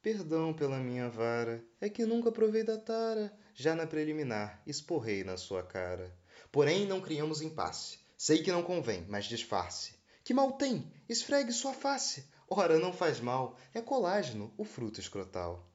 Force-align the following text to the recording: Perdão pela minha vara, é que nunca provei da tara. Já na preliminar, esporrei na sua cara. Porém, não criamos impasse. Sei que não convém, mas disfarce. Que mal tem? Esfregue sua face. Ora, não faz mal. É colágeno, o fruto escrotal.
Perdão 0.00 0.54
pela 0.54 0.78
minha 0.78 1.08
vara, 1.08 1.64
é 1.80 1.88
que 1.88 2.06
nunca 2.06 2.30
provei 2.30 2.62
da 2.62 2.78
tara. 2.78 3.36
Já 3.52 3.74
na 3.74 3.86
preliminar, 3.86 4.62
esporrei 4.64 5.24
na 5.24 5.36
sua 5.36 5.62
cara. 5.62 6.16
Porém, 6.52 6.86
não 6.86 7.00
criamos 7.00 7.42
impasse. 7.42 7.98
Sei 8.16 8.42
que 8.42 8.52
não 8.52 8.62
convém, 8.62 9.04
mas 9.08 9.24
disfarce. 9.24 9.94
Que 10.22 10.32
mal 10.32 10.52
tem? 10.52 10.92
Esfregue 11.08 11.52
sua 11.52 11.72
face. 11.72 12.28
Ora, 12.48 12.78
não 12.78 12.92
faz 12.92 13.20
mal. 13.20 13.58
É 13.74 13.80
colágeno, 13.80 14.54
o 14.56 14.64
fruto 14.64 15.00
escrotal. 15.00 15.68